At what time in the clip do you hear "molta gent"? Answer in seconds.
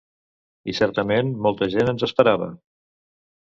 1.49-1.93